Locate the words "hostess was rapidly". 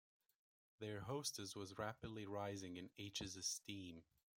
1.01-2.25